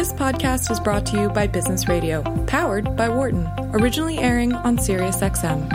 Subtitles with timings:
[0.00, 4.78] This podcast is brought to you by Business Radio, powered by Wharton, originally airing on
[4.78, 5.70] SiriusXM.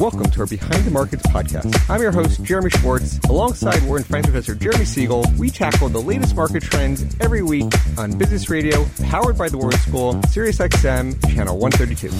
[0.00, 1.88] Welcome to our Behind the Markets podcast.
[1.88, 3.20] I'm your host, Jeremy Schwartz.
[3.28, 8.18] Alongside Wharton Finance Professor Jeremy Siegel, we tackle the latest market trends every week on
[8.18, 12.10] Business Radio, powered by the Wharton School, SiriusXM, channel 132.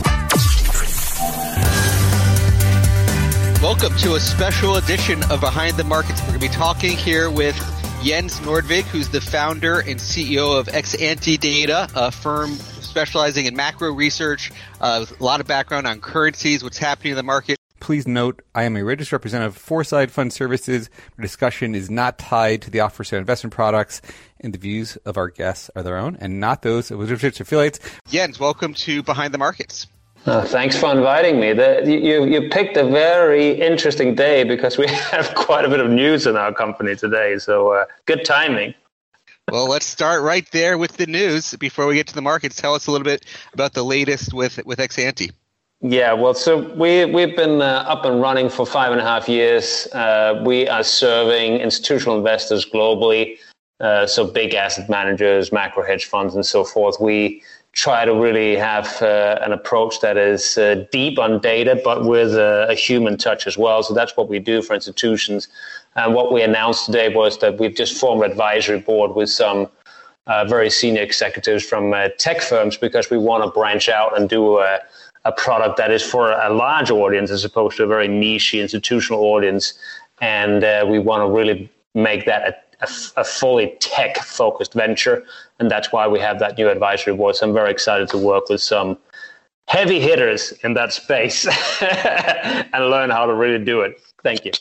[3.60, 6.20] Welcome to a special edition of Behind the Markets.
[6.20, 7.56] We're going to be talking here with
[8.02, 13.92] Jens Nordvig, who's the founder and CEO of Exante Data, a firm specializing in macro
[13.92, 17.58] research, uh, with a lot of background on currencies, what's happening in the market.
[17.80, 20.88] Please note, I am a registered representative of Foreside Fund Services.
[21.18, 24.02] Our discussion is not tied to the offer of investment products,
[24.40, 27.80] and the views of our guests are their own and not those of Wizards affiliates.
[28.08, 29.88] Jens, welcome to Behind the Markets.
[30.26, 31.52] Uh, thanks for inviting me.
[31.52, 35.88] The, you, you picked a very interesting day because we have quite a bit of
[35.88, 37.38] news in our company today.
[37.38, 38.74] So uh, good timing.
[39.52, 42.56] Well, let's start right there with the news before we get to the markets.
[42.56, 45.30] Tell us a little bit about the latest with with Exante.
[45.80, 49.28] Yeah, well, so we we've been uh, up and running for five and a half
[49.28, 49.86] years.
[49.92, 53.38] Uh, we are serving institutional investors globally,
[53.78, 56.96] uh, so big asset managers, macro hedge funds, and so forth.
[57.00, 57.40] We
[57.76, 62.34] try to really have uh, an approach that is uh, deep on data, but with
[62.34, 63.82] a, a, human touch as well.
[63.82, 65.48] So that's what we do for institutions.
[65.94, 69.68] And what we announced today was that we've just formed an advisory board with some
[70.26, 74.30] uh, very senior executives from uh, tech firms because we want to branch out and
[74.30, 74.80] do a,
[75.26, 79.20] a product that is for a large audience as opposed to a very niche institutional
[79.20, 79.74] audience.
[80.22, 85.24] And uh, we want to really make that a a, a fully tech focused venture.
[85.58, 87.36] And that's why we have that new advisory board.
[87.36, 88.98] So I'm very excited to work with some
[89.66, 91.46] heavy hitters in that space
[91.80, 94.00] and learn how to really do it.
[94.22, 94.52] Thank you.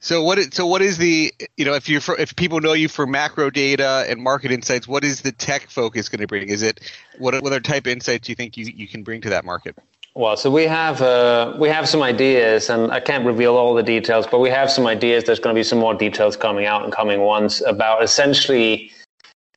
[0.00, 0.38] So what?
[0.38, 3.48] Is, so what is the you know if you if people know you for macro
[3.48, 6.50] data and market insights, what is the tech focus going to bring?
[6.50, 6.80] Is it
[7.18, 9.46] what what other type of insights do you think you, you can bring to that
[9.46, 9.78] market?
[10.16, 13.82] Well, so we have uh, we have some ideas, and I can't reveal all the
[13.82, 15.24] details, but we have some ideas.
[15.24, 18.92] There's going to be some more details coming out in coming ones about essentially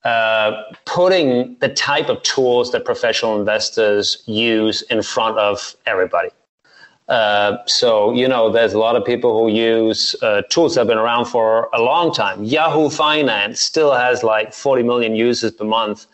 [0.04, 6.30] uh, putting the type of tools that professional investors use in front of everybody.
[7.08, 10.88] Uh, so you know, there's a lot of people who use uh, tools that have
[10.88, 12.44] been around for a long time.
[12.44, 16.08] Yahoo Finance still has like 40 million users per month.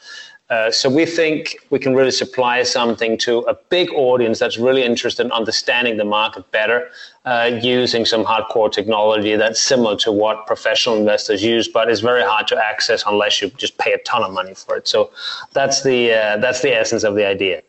[0.53, 4.83] Uh, so we think we can really supply something to a big audience that's really
[4.83, 6.89] interested in understanding the market better,
[7.25, 12.21] uh, using some hardcore technology that's similar to what professional investors use, but is very
[12.21, 14.87] hard to access unless you just pay a ton of money for it.
[14.87, 15.09] So
[15.53, 17.63] that's the uh, that's the essence of the idea.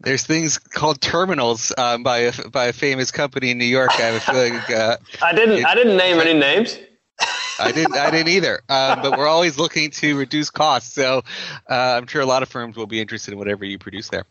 [0.00, 3.92] There's things called terminals um, by a by a famous company in New York.
[3.92, 4.54] I have a feeling.
[4.68, 5.64] Uh, I didn't.
[5.64, 6.78] I didn't name any names.
[7.58, 7.94] I didn't.
[7.94, 8.60] I didn't either.
[8.68, 11.22] Um, but we're always looking to reduce costs, so
[11.68, 14.24] uh, I'm sure a lot of firms will be interested in whatever you produce there.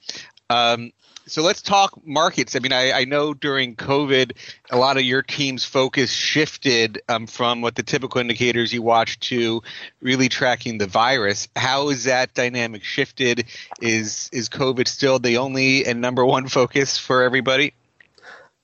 [0.50, 0.92] Um,
[1.28, 2.56] so let's talk markets.
[2.56, 4.34] I mean, I, I, know during COVID,
[4.70, 9.20] a lot of your team's focus shifted um, from what the typical indicators you watch
[9.22, 9.64] to
[10.02, 11.48] really tracking the virus.
[11.56, 13.46] How is that dynamic shifted?
[13.82, 17.74] Is is COVID still the only and number one focus for everybody?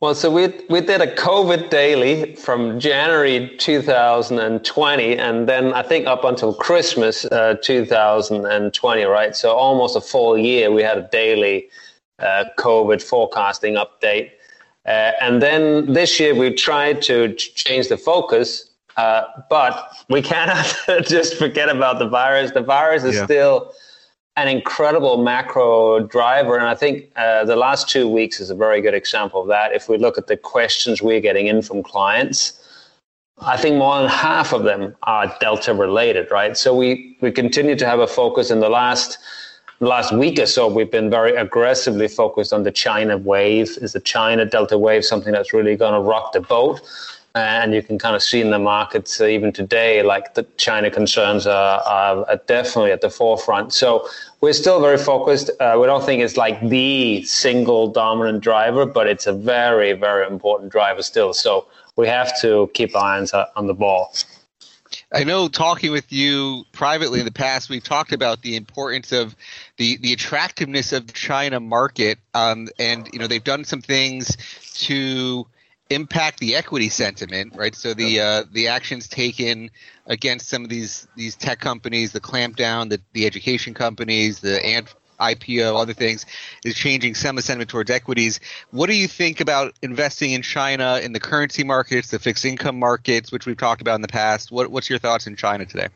[0.02, 6.08] Well, so we we did a COVID daily from January 2020, and then I think
[6.08, 9.36] up until Christmas uh, 2020, right?
[9.36, 11.70] So almost a full year, we had a daily
[12.18, 14.32] uh, COVID forecasting update,
[14.88, 20.66] uh, and then this year we tried to change the focus, uh, but we cannot
[21.04, 22.50] just forget about the virus.
[22.50, 23.26] The virus is yeah.
[23.26, 23.74] still
[24.38, 26.58] an incredible macro driver.
[26.58, 29.74] And I think uh, the last two weeks is a very good example of that.
[29.74, 32.58] If we look at the questions we're getting in from clients,
[33.40, 36.56] I think more than half of them are Delta related, right?
[36.56, 39.18] So we, we continue to have a focus in the last
[39.80, 40.68] last week or so.
[40.68, 43.78] We've been very aggressively focused on the China wave.
[43.82, 46.82] Is the China Delta wave something that's really going to rock the boat?
[47.36, 50.92] And you can kind of see in the markets uh, even today, like the China
[50.92, 53.74] concerns are, are, definitely at the forefront.
[53.74, 54.08] So
[54.42, 55.50] we're still very focused.
[55.60, 60.28] Uh, we don't think it's like the single dominant driver, but it's a very, very
[60.28, 61.34] important driver still.
[61.34, 64.14] So we have to keep our eyes on the ball.
[65.14, 69.38] I know talking with you privately in the past, we've talked about the importance of
[69.78, 72.20] the, the attractiveness of China market.
[72.34, 74.36] Um, and, you know, they've done some things
[74.80, 75.48] to–
[75.92, 77.76] impact the equity sentiment, right?
[77.76, 79.70] So the uh, the actions taken
[80.08, 84.94] against some of these these tech companies, the clampdown, the the education companies, the Ant
[85.20, 86.26] IPO, other things,
[86.66, 88.40] is changing some of the sentiment towards equities.
[88.72, 92.80] What do you think about investing in China in the currency markets, the fixed income
[92.80, 94.52] markets, which we've talked about in the past?
[94.52, 95.88] What, what's your thoughts in China today?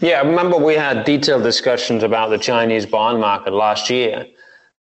[0.00, 4.26] Yeah, I remember we had detailed discussions about the Chinese bond market last year.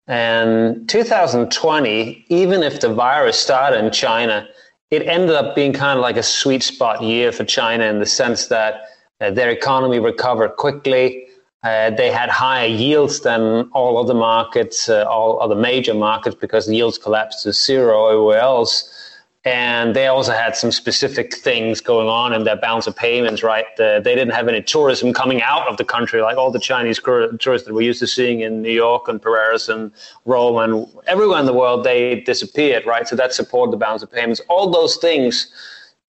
[0.08, 4.48] And 2020, even if the virus started in China,
[4.90, 8.06] it ended up being kind of like a sweet spot year for China in the
[8.06, 8.82] sense that
[9.22, 11.28] uh, their economy recovered quickly.
[11.64, 16.66] Uh, they had higher yields than all other markets, uh, all other major markets, because
[16.66, 19.11] the yields collapsed to zero everywhere else.
[19.44, 23.66] And they also had some specific things going on in their balance of payments, right?
[23.76, 27.66] they didn't have any tourism coming out of the country, like all the Chinese tourists
[27.68, 29.92] that we're used to seeing in New York and Paris and
[30.26, 33.08] Rome and everywhere in the world, they disappeared, right?
[33.08, 34.42] So that supported the balance of payments.
[34.48, 35.52] All those things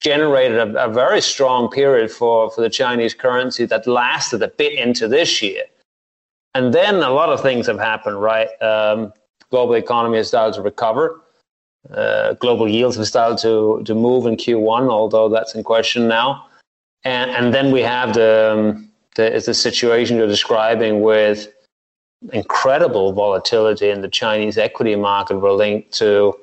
[0.00, 4.78] generated a, a very strong period for, for the Chinese currency that lasted a bit
[4.78, 5.62] into this year.
[6.55, 8.49] And then a lot of things have happened, right?
[8.61, 9.14] Um,
[9.49, 11.23] global economy has started to recover
[11.90, 16.46] uh, global yields have started to, to move in Q1, although that's in question now.
[17.05, 21.49] And, and then we have the, um, the, the situation you're describing with
[22.32, 26.38] incredible volatility in the Chinese equity market were linked to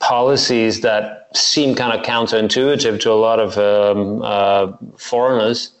[0.00, 5.72] policies that seem kind of counterintuitive to a lot of um, uh, foreigners.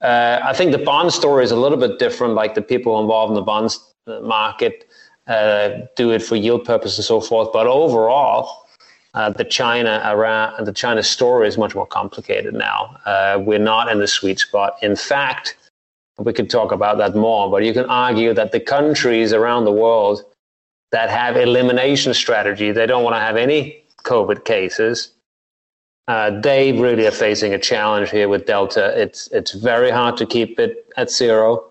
[0.00, 3.30] Uh, I think the bond story is a little bit different, like the people involved
[3.30, 3.92] in the bonds
[4.22, 4.89] market
[5.26, 7.52] uh, do it for yield purposes and so forth.
[7.52, 8.66] But overall,
[9.14, 12.96] uh, the China around the China story is much more complicated now.
[13.04, 14.76] Uh, we're not in the sweet spot.
[14.82, 15.56] In fact,
[16.18, 17.50] we could talk about that more.
[17.50, 20.22] But you can argue that the countries around the world
[20.92, 25.12] that have elimination strategy, they don't want to have any COVID cases.
[26.08, 29.00] Uh, they really are facing a challenge here with Delta.
[29.00, 31.69] It's it's very hard to keep it at zero.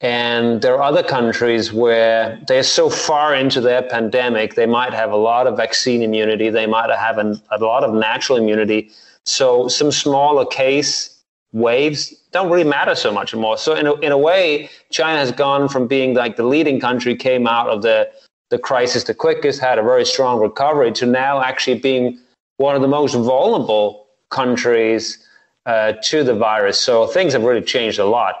[0.00, 5.12] And there are other countries where they're so far into their pandemic, they might have
[5.12, 8.90] a lot of vaccine immunity, they might have an, a lot of natural immunity.
[9.26, 13.58] So some smaller case waves don't really matter so much anymore.
[13.58, 17.14] So in a, in a way, China has gone from being like the leading country,
[17.14, 18.10] came out of the,
[18.48, 22.18] the crisis the quickest, had a very strong recovery, to now actually being
[22.56, 25.18] one of the most vulnerable countries
[25.66, 26.80] uh, to the virus.
[26.80, 28.36] So things have really changed a lot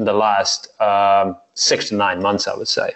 [0.00, 2.92] in the last um, six to nine months, I would say.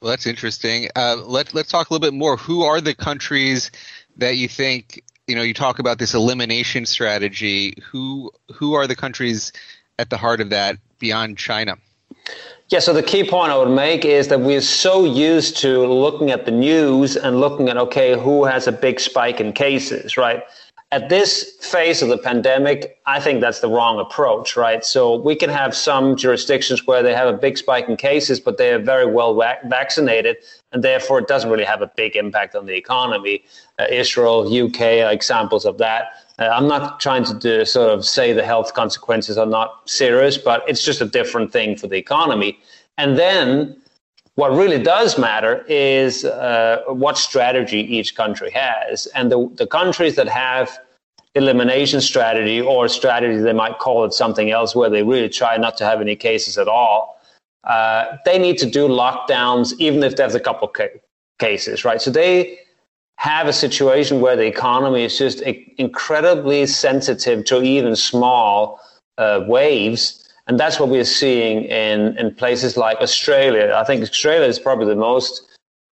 [0.00, 0.88] Well, that's interesting.
[0.96, 2.36] Uh, let, let's talk a little bit more.
[2.36, 3.70] Who are the countries
[4.16, 7.74] that you think, you know, you talk about this elimination strategy.
[7.90, 9.52] Who, who are the countries
[9.98, 11.76] at the heart of that beyond China?
[12.68, 16.30] Yeah, so the key point I would make is that we're so used to looking
[16.30, 20.42] at the news and looking at, okay, who has a big spike in cases, right?
[20.92, 24.84] At this phase of the pandemic, I think that's the wrong approach, right?
[24.84, 28.58] So we can have some jurisdictions where they have a big spike in cases, but
[28.58, 30.36] they are very well vac- vaccinated,
[30.70, 33.42] and therefore it doesn't really have a big impact on the economy.
[33.78, 36.12] Uh, Israel, UK are examples of that.
[36.38, 40.36] Uh, I'm not trying to do, sort of say the health consequences are not serious,
[40.36, 42.58] but it's just a different thing for the economy.
[42.98, 43.81] And then
[44.34, 49.06] what really does matter is uh, what strategy each country has.
[49.14, 50.78] And the, the countries that have
[51.34, 55.76] elimination strategy or strategy, they might call it something else, where they really try not
[55.78, 57.20] to have any cases at all,
[57.64, 61.00] uh, they need to do lockdowns, even if there's a couple ca-
[61.38, 62.00] cases, right?
[62.00, 62.58] So they
[63.18, 68.80] have a situation where the economy is just incredibly sensitive to even small
[69.18, 73.74] uh, waves and that's what we're seeing in, in places like Australia.
[73.76, 75.48] I think Australia is probably the most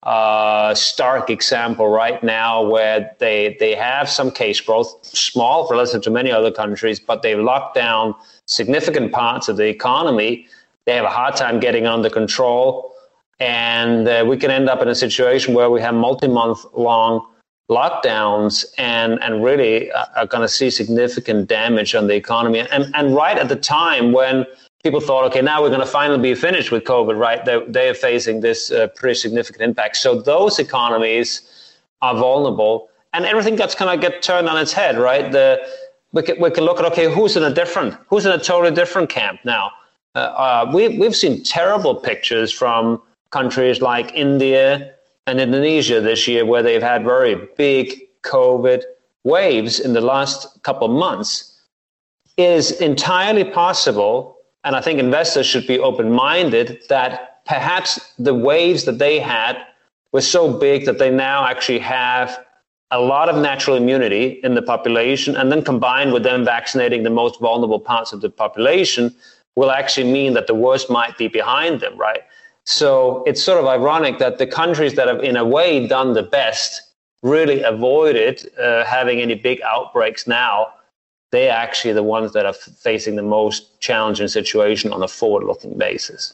[0.03, 6.11] uh, stark example right now where they, they have some case growth, small relative to
[6.11, 8.15] many other countries, but they've locked down
[8.47, 10.47] significant parts of the economy.
[10.85, 12.93] They have a hard time getting under control.
[13.41, 17.27] And uh, we can end up in a situation where we have multi month long
[17.71, 22.61] lockdowns and, and really are going to see significant damage on the economy.
[22.61, 24.45] And, and right at the time when
[24.83, 27.43] people thought, okay, now we're going to finally be finished with COVID, right?
[27.45, 29.97] They, they are facing this uh, pretty significant impact.
[29.97, 34.99] So those economies are vulnerable and everything gets kind of get turned on its head,
[34.99, 35.33] right?
[35.33, 35.67] The,
[36.13, 38.75] we, can, we can look at, okay, who's in a different, who's in a totally
[38.75, 39.71] different camp now?
[40.15, 44.95] Uh, uh, we, we've seen terrible pictures from countries like India,
[45.27, 48.83] and Indonesia this year, where they've had very big COVID
[49.25, 51.61] waves in the last couple of months,
[52.37, 58.85] is entirely possible, and I think investors should be open minded, that perhaps the waves
[58.85, 59.59] that they had
[60.13, 62.45] were so big that they now actually have
[62.91, 67.11] a lot of natural immunity in the population, and then combined with them vaccinating the
[67.11, 69.15] most vulnerable parts of the population,
[69.57, 72.23] will actually mean that the worst might be behind them, right?
[72.65, 76.23] So it's sort of ironic that the countries that have, in a way, done the
[76.23, 76.83] best
[77.23, 80.73] really avoided uh, having any big outbreaks now.
[81.31, 86.33] they're actually the ones that are facing the most challenging situation on a forward-looking basis.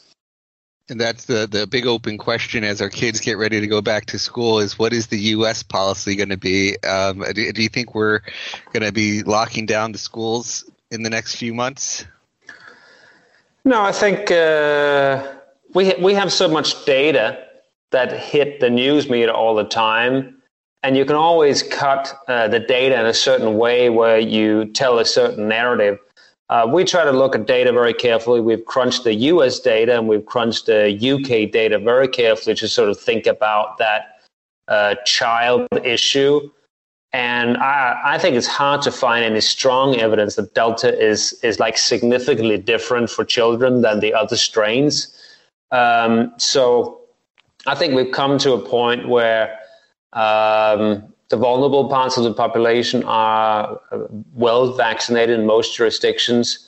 [0.89, 4.05] And that's the the big open question as our kids get ready to go back
[4.07, 5.63] to school is what is the U.S.
[5.63, 6.77] policy going to be?
[6.83, 8.19] Um, do, do, you think we're
[8.73, 12.05] going to be locking down the schools in the next few months?
[13.63, 15.23] No, I think uh,
[15.73, 17.45] we we have so much data
[17.91, 20.41] that hit the news media all the time,
[20.83, 24.99] and you can always cut uh, the data in a certain way where you tell
[24.99, 25.99] a certain narrative.
[26.49, 28.41] Uh, we try to look at data very carefully.
[28.41, 32.89] We've crunched the US data and we've crunched the UK data very carefully to sort
[32.89, 34.19] of think about that
[34.67, 36.51] uh, child issue.
[37.13, 41.59] And I, I, think it's hard to find any strong evidence that Delta is, is
[41.59, 45.17] like significantly different for children than the other strains.
[45.71, 47.01] Um, so
[47.67, 49.57] I think we've come to a point where
[50.13, 53.99] um, the vulnerable parts of the population are uh,
[54.33, 56.67] well vaccinated in most jurisdictions.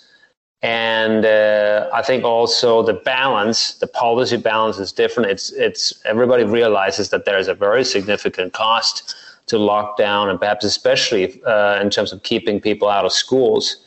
[0.62, 5.29] And uh, I think also the balance, the policy balance is different.
[5.29, 9.15] It's, it's everybody realizes that there is a very significant cost
[9.48, 13.83] to lockdown, and perhaps especially uh, in terms of keeping people out of schools.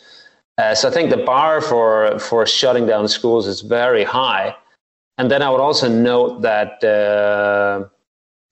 [0.59, 4.55] Uh, so I think the bar for for shutting down schools is very high.
[5.19, 7.89] And then I would also note that uh,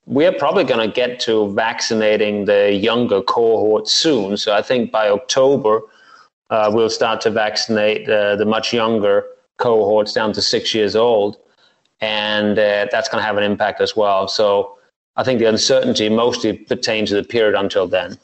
[0.06, 4.36] we are probably going to get to vaccinating the younger cohort soon.
[4.36, 5.82] So I think by October,
[6.50, 9.24] uh, we'll start to vaccinate uh, the much younger
[9.58, 11.36] cohorts down to six years old.
[12.00, 14.28] And uh, that's going to have an impact as well.
[14.28, 14.78] So
[15.16, 18.18] I think the uncertainty mostly pertains to the period until then.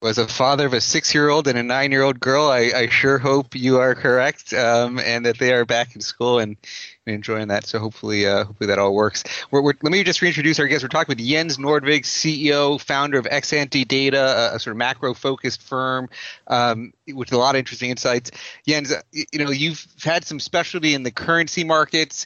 [0.00, 3.78] As a father of a six-year-old and a nine-year-old girl, I, I sure hope you
[3.78, 6.56] are correct, um, and that they are back in school and
[7.04, 7.66] enjoying that.
[7.66, 9.24] So hopefully, uh, hopefully that all works.
[9.50, 10.84] We're, we're, let me just reintroduce our guest.
[10.84, 15.62] We're talking with Jens Nordvig, CEO, founder of Exante Data, a, a sort of macro-focused
[15.62, 16.08] firm
[16.46, 18.30] um, with a lot of interesting insights.
[18.68, 22.24] Jens, you know you've had some specialty in the currency markets.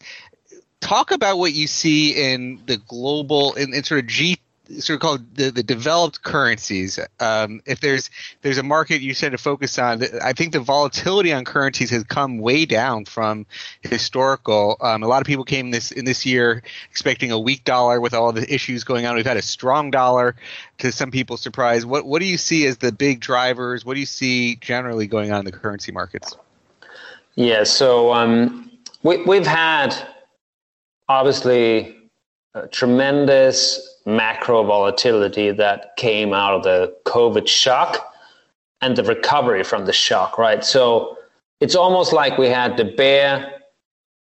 [0.83, 4.37] Talk about what you see in the global in, in sort of G
[4.81, 6.99] sort of called the, the developed currencies.
[7.21, 8.11] Um, if there's
[8.43, 12.05] there's a market you said to focus on, I think the volatility on currencies has
[12.05, 13.47] come way down from
[13.83, 14.77] historical.
[14.81, 18.15] Um, a lot of people came this in this year expecting a weak dollar with
[18.15, 19.17] all the issues going on.
[19.17, 20.37] We've had a strong dollar
[20.79, 21.87] to some people's surprise.
[21.87, 23.85] What what do you see as the big drivers?
[23.85, 26.37] What do you see generally going on in the currency markets?
[27.35, 28.71] Yeah, so um,
[29.03, 29.97] we, we've had
[31.09, 31.97] obviously
[32.71, 38.15] tremendous macro volatility that came out of the COVID shock
[38.81, 40.65] and the recovery from the shock, right?
[40.65, 41.17] So
[41.61, 43.61] it's almost like we had the bear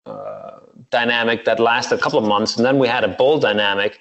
[0.06, 3.98] uh, dynamic that lasted a couple of months, and then we had a bull dynamic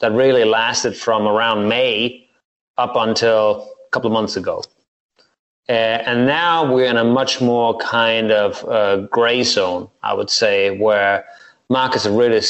[0.00, 2.28] that really lasted from around May
[2.76, 4.62] up until a couple of months ago.
[5.68, 10.30] Uh, and now we're in a much more kind of uh, gray zone, I would
[10.30, 11.26] say, where
[11.68, 12.40] markets are really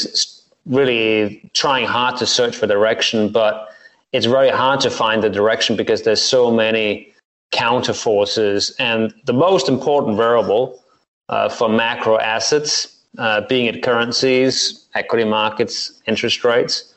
[0.65, 3.69] really trying hard to search for direction, but
[4.11, 7.11] it's very hard to find the direction because there's so many
[7.51, 8.75] counter forces.
[8.79, 10.83] And the most important variable
[11.29, 16.93] uh, for macro assets, uh, being it currencies, equity markets, interest rates,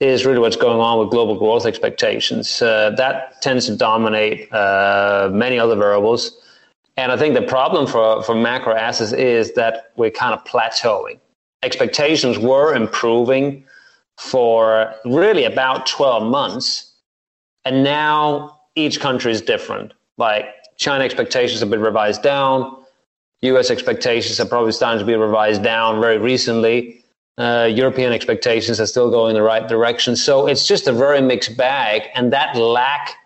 [0.00, 2.60] is really what's going on with global growth expectations.
[2.60, 6.40] Uh, that tends to dominate uh, many other variables.
[6.96, 11.18] And I think the problem for, for macro assets is that we're kind of plateauing
[11.64, 13.64] expectations were improving
[14.18, 16.92] for really about 12 months.
[17.64, 19.92] And now each country is different.
[20.18, 22.76] Like China expectations have been revised down.
[23.42, 27.04] US expectations are probably starting to be revised down very recently.
[27.36, 30.14] Uh, European expectations are still going in the right direction.
[30.14, 32.02] So it's just a very mixed bag.
[32.14, 33.16] And that lack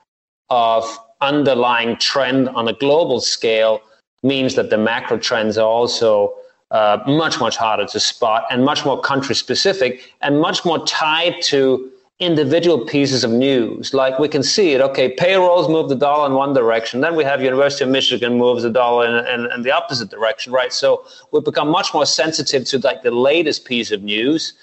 [0.49, 3.83] of underlying trend on a global scale
[4.23, 6.35] means that the macro trends are also
[6.70, 11.40] uh, much, much harder to spot and much more country specific and much more tied
[11.42, 13.94] to individual pieces of news.
[13.94, 17.00] Like we can see it, okay, payrolls move the dollar in one direction.
[17.00, 20.52] Then we have University of Michigan moves the dollar in, in, in the opposite direction,
[20.52, 20.72] right?
[20.72, 24.54] So we've become much more sensitive to like the latest piece of news.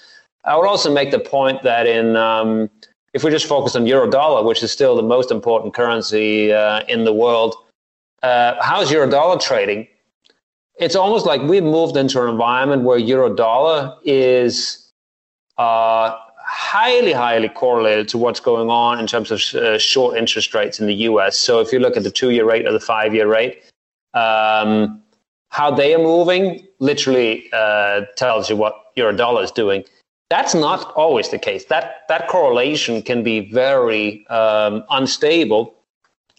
[0.44, 2.70] I would also make the point that in um,
[3.14, 6.82] if we just focus on euro dollar, which is still the most important currency uh,
[6.86, 7.56] in the world,
[8.22, 9.88] uh, how's euro dollar trading?
[10.78, 14.90] It's almost like we've moved into an environment where euro dollar is
[15.56, 20.78] uh, highly, highly correlated to what's going on in terms of uh, short interest rates
[20.78, 21.36] in the US.
[21.36, 23.62] So if you look at the two year rate or the five year rate,
[24.14, 25.02] um,
[25.48, 29.84] how they are moving literally uh, tells you what euro dollar is doing.
[30.28, 31.66] That's not always the case.
[31.66, 35.75] That, that correlation can be very um, unstable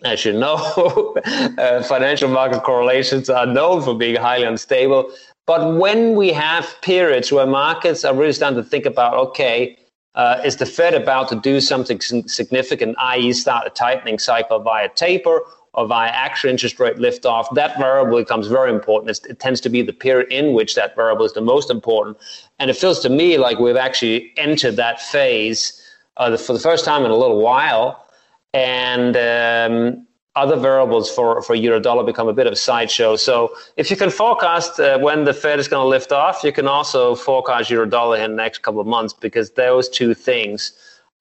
[0.03, 0.55] as you know,
[1.57, 5.11] uh, financial market correlations are known for being highly unstable.
[5.45, 9.77] But when we have periods where markets are really starting to think about, okay,
[10.15, 14.89] uh, is the Fed about to do something significant, i.e., start a tightening cycle via
[14.89, 15.41] taper
[15.73, 17.53] or via actual interest rate liftoff?
[17.53, 19.11] That variable becomes very important.
[19.11, 22.17] It's, it tends to be the period in which that variable is the most important.
[22.59, 25.81] And it feels to me like we've actually entered that phase
[26.17, 28.06] uh, for the first time in a little while.
[28.53, 33.15] And um, other variables for, for euro dollar become a bit of a sideshow.
[33.15, 36.51] So if you can forecast uh, when the Fed is going to lift off, you
[36.51, 40.73] can also forecast euro dollar in the next couple of months because those two things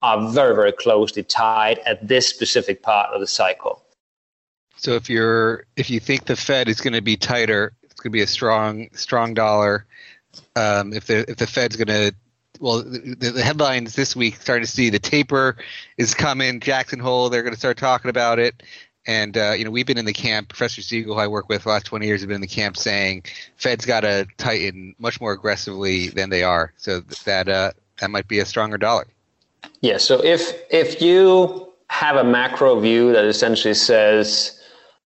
[0.03, 3.83] are very, very closely tied at this specific part of the cycle.
[4.77, 8.11] So if you're if you think the Fed is going to be tighter, it's going
[8.13, 9.87] to be a strong strong dollar.
[10.55, 12.15] Um, if the if the Fed's going to
[12.61, 15.57] well, the, the, headlines this week starting to see the taper
[15.97, 16.61] is coming.
[16.61, 18.63] Jackson Hole, they're going to start talking about it.
[19.07, 20.49] And uh, you know, we've been in the camp.
[20.49, 22.77] Professor Siegel, who I work with the last twenty years, have been in the camp
[22.77, 23.25] saying
[23.57, 26.73] Fed's got to tighten much more aggressively than they are.
[26.77, 27.71] So that uh,
[28.01, 29.07] that might be a stronger dollar.
[29.81, 29.99] Yeah.
[29.99, 34.61] So if if you have a macro view that essentially says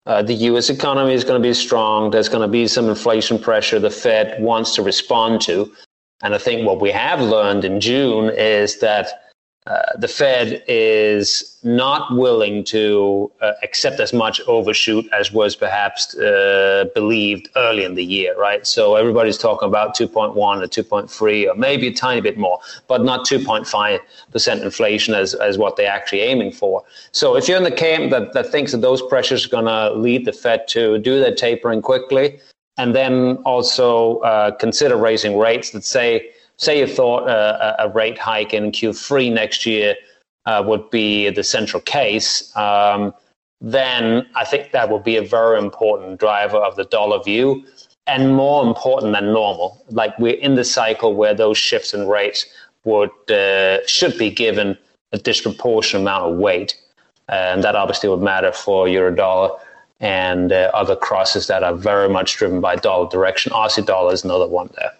[0.07, 0.71] uh, the U.S.
[0.71, 4.41] economy is going to be strong, there's going to be some inflation pressure the Fed
[4.43, 5.73] wants to respond to,
[6.23, 9.23] and I think what we have learned in June is that
[9.64, 16.17] uh, the Fed is not willing to uh, accept as much overshoot as was perhaps
[16.17, 18.67] uh, believed early in the year, right?
[18.67, 23.25] So everybody's talking about 2.1 or 2.3 or maybe a tiny bit more, but not
[23.25, 26.83] 2.5% inflation as, as what they're actually aiming for.
[27.12, 29.93] So if you're in the camp that, that thinks that those pressures are going to
[29.93, 32.41] lead the Fed to do their tapering quickly,
[32.76, 38.19] and then also uh, consider raising rates that say, say you thought uh, a, rate
[38.19, 39.95] hike in Q3 next year
[40.47, 43.14] uh, would be the central case, um,
[43.61, 47.64] then I think that would be a very important driver of the dollar view
[48.07, 49.85] and more important than normal.
[49.91, 52.47] Like we're in the cycle where those shifts in rates
[52.85, 54.77] would uh, should be given
[55.12, 56.77] a disproportionate amount of weight,
[57.29, 59.51] and that obviously would matter for euro dollar
[60.03, 63.53] and uh, other crosses that are very much driven by dollar direction.
[63.53, 64.93] Aussie dollar is another one there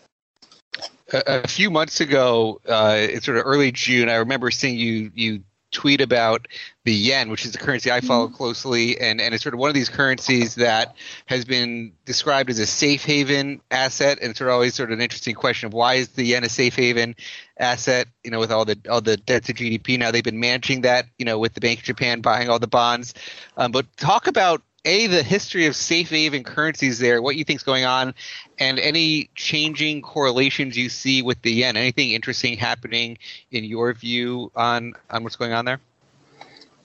[1.13, 5.43] a, few months ago, uh, it's sort of early June, I remember seeing you you
[5.71, 6.49] tweet about
[6.85, 8.37] the yen, which is a currency I follow mm-hmm.
[8.37, 10.95] closely, and, and it's sort of one of these currencies that
[11.27, 14.99] has been described as a safe haven asset, and it's sort of always sort of
[14.99, 17.17] an interesting question of why is the yen a safe haven
[17.59, 18.09] asset?
[18.23, 21.07] You know, with all the all the debt to GDP now, they've been managing that.
[21.19, 23.15] You know, with the Bank of Japan buying all the bonds,
[23.57, 27.61] um, but talk about a the history of safe haven currencies there, what you think
[27.61, 28.15] is going on,
[28.59, 31.77] and any changing correlations you see with the yen.
[31.77, 33.19] Anything interesting happening
[33.51, 35.81] in your view on on what's going on there?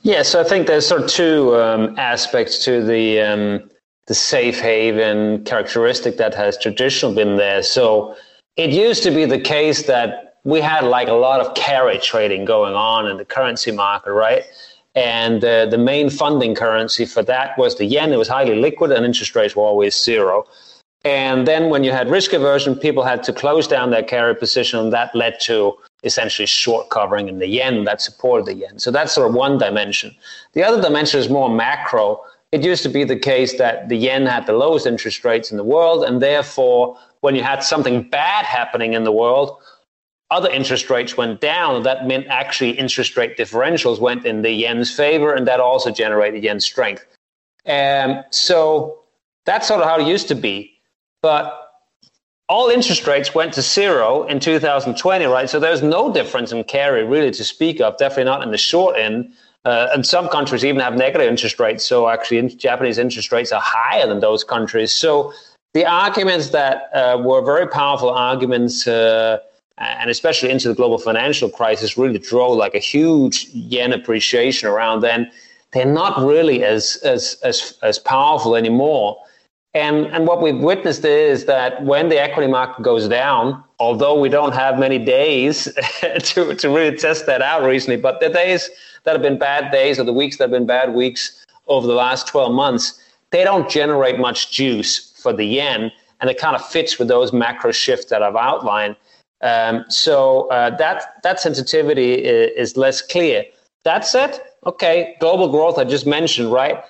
[0.03, 3.69] Yeah, so I think there's sort of two um, aspects to the um,
[4.07, 7.63] the safe haven characteristic that has traditionally been there.
[7.63, 8.15] So
[8.55, 12.45] it used to be the case that we had like a lot of carry trading
[12.45, 14.43] going on in the currency market, right?
[14.97, 18.12] And uh, the main funding currency for that was the yen.
[18.12, 20.47] It was highly liquid and interest rates were always zero.
[21.05, 24.79] And then when you had risk aversion, people had to close down their carry position,
[24.79, 28.79] and that led to essentially short covering in the yen that supported the yen.
[28.79, 30.15] So that's sort of one dimension.
[30.53, 32.19] The other dimension is more macro.
[32.51, 35.57] It used to be the case that the yen had the lowest interest rates in
[35.57, 39.57] the world, and therefore, when you had something bad happening in the world,
[40.29, 44.93] other interest rates went down, that meant actually interest rate differentials went in the yen's
[44.93, 47.05] favor, and that also generated yen strength.
[47.65, 48.99] Um, so
[49.45, 50.73] that's sort of how it used to be.
[51.21, 51.67] But
[52.49, 55.49] all interest rates went to zero in 2020, right?
[55.49, 58.97] So there's no difference in carry really to speak of, definitely not in the short
[58.97, 59.33] end.
[59.65, 61.83] Uh, and some countries even have negative interest rates.
[61.83, 64.93] So actually, in, Japanese interest rates are higher than those countries.
[64.93, 65.33] So
[65.73, 69.39] the arguments that uh, were very powerful arguments uh,
[69.77, 75.01] and especially into the global financial crisis, really drove like a huge yen appreciation around
[75.01, 75.31] then.
[75.73, 79.17] They're not really as as as as powerful anymore.
[79.73, 84.29] And and what we've witnessed is that when the equity market goes down, although we
[84.29, 85.65] don't have many days
[86.01, 88.69] to to really test that out recently, but the days
[89.03, 91.93] that have been bad days or the weeks that have been bad weeks over the
[91.93, 96.65] last 12 months, they don't generate much juice for the yen, and it kind of
[96.65, 98.95] fits with those macro shifts that I've outlined.
[99.41, 103.45] Um, so uh, that that sensitivity is, is, less clear.
[103.84, 106.84] That said, okay, global growth I just mentioned, right?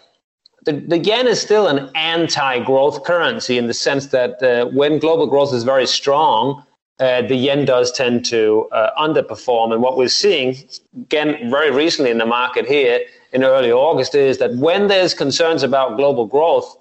[0.63, 5.27] The, the yen is still an anti-growth currency in the sense that uh, when global
[5.27, 6.63] growth is very strong,
[6.99, 9.71] uh, the yen does tend to uh, underperform.
[9.73, 10.55] And what we're seeing,
[10.95, 13.01] again, very recently in the market here,
[13.33, 16.75] in early August is that when there's concerns about global growth,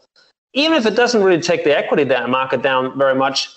[0.55, 3.49] even if it doesn't really take the equity market down very much,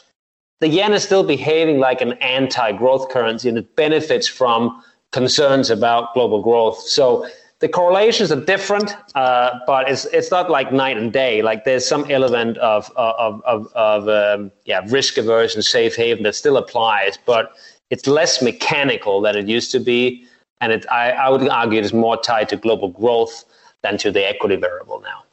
[0.59, 6.13] the yen is still behaving like an anti-growth currency and it benefits from concerns about
[6.13, 6.79] global growth.
[6.79, 7.27] So
[7.59, 11.41] the correlations are different, uh, but it's it's not like night and day.
[11.41, 16.35] Like there's some element of of of, of um, yeah risk aversion, safe haven that
[16.35, 17.53] still applies, but
[17.89, 20.25] it's less mechanical than it used to be,
[20.61, 23.43] and it I, I would argue it's more tied to global growth
[23.81, 25.23] than to the equity variable now.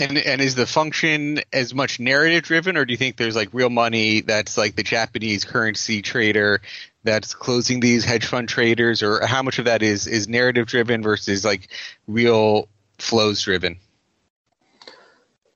[0.00, 3.50] And and is the function as much narrative driven, or do you think there's like
[3.52, 6.62] real money that's like the Japanese currency trader
[7.04, 11.02] that's closing these hedge fund traders, or how much of that is is narrative driven
[11.02, 11.68] versus like
[12.06, 12.66] real
[12.98, 13.78] flows driven?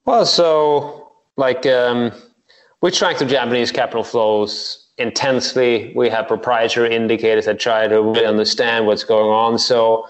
[0.05, 2.13] Well, so like um,
[2.83, 5.93] we track the Japanese capital flows intensely.
[5.97, 9.59] We have proprietary indicators that try to really understand what's going on.
[9.59, 10.07] So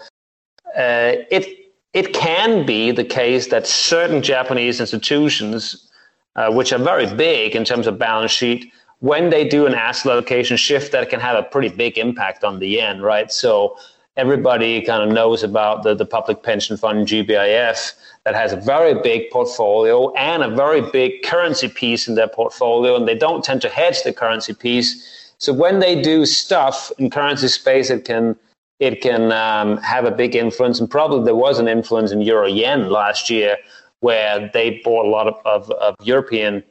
[0.76, 1.63] uh, it
[1.94, 5.88] it can be the case that certain Japanese institutions,
[6.36, 10.12] uh, which are very big in terms of balance sheet, when they do an asset
[10.12, 13.30] allocation shift, that can have a pretty big impact on the yen, right?
[13.30, 13.78] So
[14.16, 17.92] everybody kind of knows about the, the public pension fund GPIF
[18.24, 22.96] that has a very big portfolio and a very big currency piece in their portfolio,
[22.96, 25.32] and they don't tend to hedge the currency piece.
[25.38, 28.36] So when they do stuff in currency space, it can
[28.84, 30.78] it can um, have a big influence.
[30.78, 33.56] And probably there was an influence in euro yen last year
[34.00, 36.62] where they bought a lot of, of, of European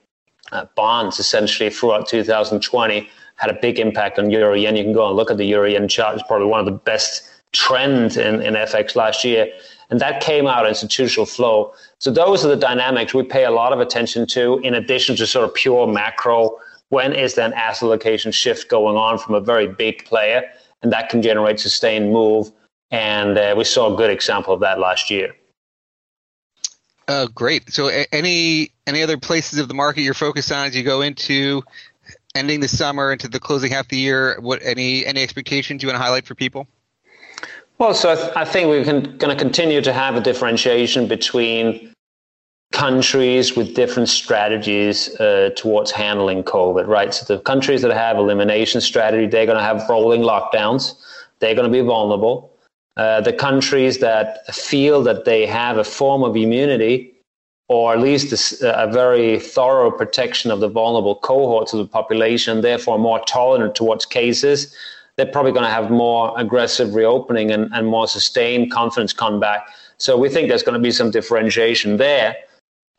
[0.51, 4.75] uh, bonds essentially throughout 2020, had a big impact on euro yen.
[4.75, 6.13] You can go and look at the euro yen chart.
[6.13, 9.51] It's probably one of the best trends in, in FX last year.
[9.89, 11.73] And that came out institutional flow.
[11.97, 15.25] So those are the dynamics we pay a lot of attention to, in addition to
[15.25, 16.57] sort of pure macro.
[16.89, 20.43] When is an asset allocation shift going on from a very big player?
[20.83, 22.51] And that can generate sustained move.
[22.91, 25.35] And uh, we saw a good example of that last year.
[27.07, 27.73] Uh, great.
[27.73, 31.63] So, any any other places of the market you're focused on as you go into
[32.35, 34.37] ending the summer into the closing half of the year?
[34.39, 36.67] What any any expectations you want to highlight for people?
[37.77, 41.07] Well, so I, th- I think we're con- going to continue to have a differentiation
[41.07, 41.92] between
[42.73, 47.13] countries with different strategies uh, towards handling COVID, right?
[47.13, 50.95] So the countries that have elimination strategy, they're going to have rolling lockdowns.
[51.39, 52.51] They're going to be vulnerable.
[52.97, 57.13] Uh, the countries that feel that they have a form of immunity,
[57.69, 62.61] or at least a, a, very thorough protection of the vulnerable cohorts of the population,
[62.61, 64.75] therefore more tolerant towards cases,
[65.15, 69.67] they're probably going to have more aggressive reopening and, and more sustained confidence comeback.
[69.97, 72.35] So we think there's going to be some differentiation there.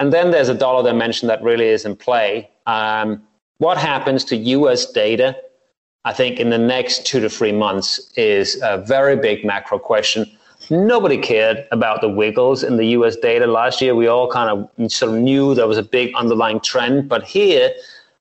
[0.04, 2.50] And then there's a dollar dimension that really is in play.
[2.66, 3.22] Um,
[3.56, 5.34] what happens to US data,
[6.04, 10.30] I think, in the next two to three months is a very big macro question.
[10.68, 13.94] Nobody cared about the wiggles in the US data last year.
[13.94, 17.72] We all kind of sort of knew there was a big underlying trend, but here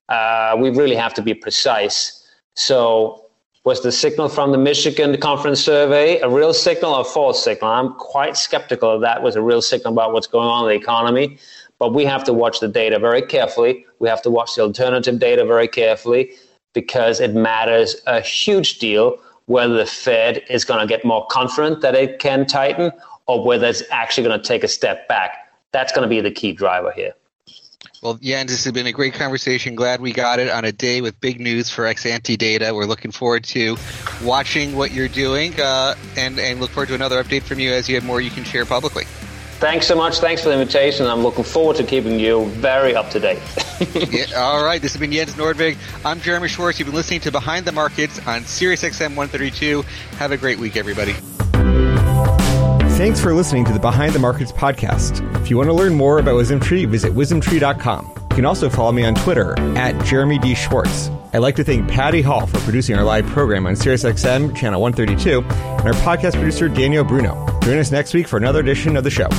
[0.08, 2.26] uh, we really have to be precise.
[2.54, 3.20] So,
[3.64, 7.70] was the signal from the Michigan conference survey a real signal or a false signal?
[7.70, 11.38] I'm quite skeptical that was a real signal about what's going on in the economy.
[11.78, 13.84] But we have to watch the data very carefully.
[13.98, 16.32] We have to watch the alternative data very carefully
[16.72, 21.82] because it matters a huge deal whether the Fed is going to get more confident
[21.82, 22.90] that it can tighten
[23.26, 25.52] or whether it's actually going to take a step back.
[25.72, 27.14] That's going to be the key driver here.
[28.02, 29.74] Well, Jens, this has been a great conversation.
[29.74, 32.74] Glad we got it on a day with big news for Exante Data.
[32.74, 33.76] We're looking forward to
[34.22, 37.88] watching what you're doing uh, and, and look forward to another update from you as
[37.88, 39.04] you have more you can share publicly.
[39.60, 40.18] Thanks so much.
[40.18, 41.06] Thanks for the invitation.
[41.06, 43.40] I'm looking forward to keeping you very up to date.
[43.94, 44.82] yeah, all right.
[44.82, 45.78] This has been Jens Nordvig.
[46.04, 46.78] I'm Jeremy Schwartz.
[46.78, 49.82] You've been listening to Behind the Markets on SiriusXM 132.
[50.18, 51.14] Have a great week, everybody.
[52.96, 55.20] Thanks for listening to the Behind the Markets podcast.
[55.40, 58.12] If you want to learn more about WisdomTree, visit wisdomtree.com.
[58.16, 60.54] You can also follow me on Twitter at Jeremy D.
[60.54, 61.08] Schwartz.
[61.32, 65.40] I'd like to thank Patty Hall for producing our live program on SiriusXM channel 132
[65.40, 67.53] and our podcast producer Daniel Bruno.
[67.64, 69.30] Join us next week for another edition of the show.